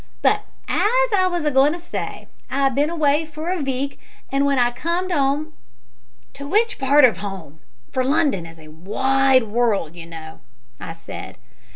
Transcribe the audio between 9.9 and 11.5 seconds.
you know," I said.